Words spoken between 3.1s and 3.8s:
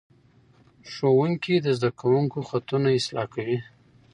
کوي.